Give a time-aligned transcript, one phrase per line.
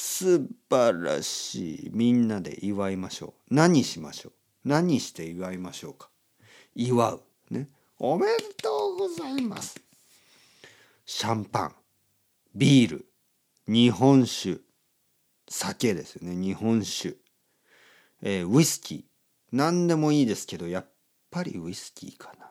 [0.00, 1.90] 素晴らしい。
[1.92, 3.54] みんなで祝いましょう。
[3.54, 4.32] 何しましょう？
[4.64, 6.08] 何して祝いましょうか？
[6.76, 7.22] 祝う。
[7.50, 7.68] ね。
[7.98, 8.32] おめで
[8.62, 9.80] とうございます。
[11.04, 11.74] シャンパン。
[12.54, 13.06] ビール。
[13.66, 14.60] 日本酒。
[15.48, 16.36] 酒ですよね。
[16.36, 17.16] 日本酒、
[18.22, 19.04] えー、ウイスキー。
[19.50, 20.86] 何でもいいですけどやっ
[21.28, 22.50] ぱりウイスキーかな。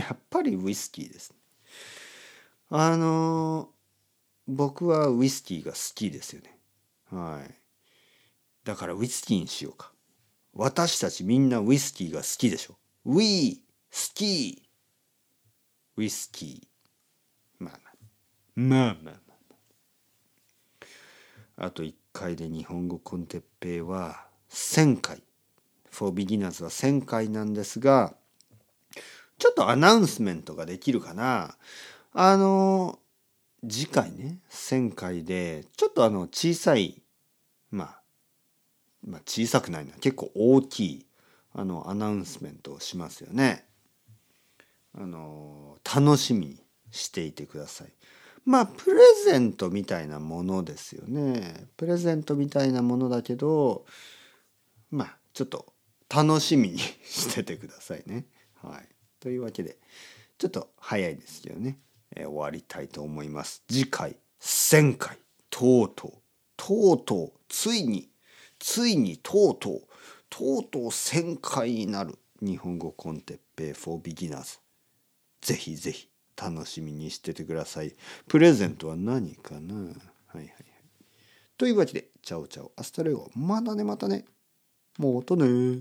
[0.00, 1.36] やっぱりウイスキーですね。
[2.70, 3.77] あのー、
[4.48, 6.58] 僕はウイスキーが好きですよね。
[7.10, 7.54] はい。
[8.64, 9.92] だからウイスキーにしようか。
[10.54, 12.76] 私たちみんなウイスキーが好きでしょ。
[13.04, 14.62] ウィー好き
[15.98, 17.64] ウイスキー。
[17.64, 17.94] まあまあ。
[18.56, 19.34] まあまあま
[21.58, 21.70] ああ。
[21.70, 25.22] と1回で日本語コンテッペイは1000回。
[25.90, 28.14] For beginners は1000回なんですが
[29.38, 31.56] ちょっとアナウンスメントができるかな。
[32.12, 32.98] あの
[33.66, 37.02] 次回ね1000回でちょっとあの小さい
[37.70, 38.00] まあ
[39.06, 41.06] まあ小さくないな結構大きい
[41.54, 43.66] あのアナウンスメントをしますよね。
[44.94, 47.92] あの楽しみにしていてください。
[48.44, 51.68] まあプレゼントみたいなものですよね。
[51.76, 53.86] プレゼントみたいなものだけど
[54.90, 55.72] まあちょっと
[56.08, 58.26] 楽しみにしててくださいね。
[58.62, 58.88] はい、
[59.20, 59.78] というわけで
[60.38, 61.78] ちょっと早いですけどね、
[62.16, 63.62] えー、終わりたいと思います。
[63.68, 65.18] 次回1,000回。
[65.50, 66.12] とうとう。
[66.56, 67.32] とうとう。
[67.48, 68.08] ついに。
[68.58, 69.18] ついに。
[69.22, 69.82] とうとう。
[70.30, 72.18] とうとう1,000回になる。
[72.40, 74.60] 日本語コンテッペイ for beginners
[75.40, 77.96] ぜひぜひ楽しみにしててください。
[78.28, 79.74] プレゼントは何かな？
[79.74, 79.94] はい
[80.36, 80.56] はいはい。
[81.56, 82.70] というわけでチャオチャオ。
[82.76, 83.28] Hasta luego。
[83.34, 84.24] またねまたね。
[84.98, 85.80] もうとね。